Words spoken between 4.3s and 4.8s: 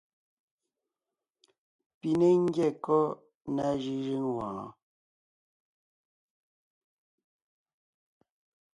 wɔɔn?